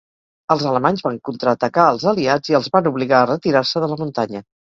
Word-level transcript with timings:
Els 0.53 0.63
alemanys 0.69 1.03
van 1.07 1.19
contraatacar 1.29 1.83
als 1.89 2.07
aliats 2.13 2.53
i 2.53 2.57
els 2.61 2.71
van 2.77 2.91
obligar 2.93 3.21
a 3.21 3.29
retirar-se 3.35 3.85
de 3.87 3.93
la 3.95 4.01
muntanya. 4.03 4.45